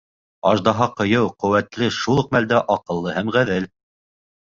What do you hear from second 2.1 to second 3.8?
уҡ мәлдә аҡыллы һәм ғәҙел.